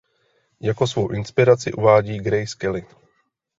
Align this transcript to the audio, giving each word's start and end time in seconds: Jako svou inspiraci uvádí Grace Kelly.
Jako 0.61 0.87
svou 0.87 1.09
inspiraci 1.11 1.73
uvádí 1.73 2.19
Grace 2.19 2.55
Kelly. 2.57 2.85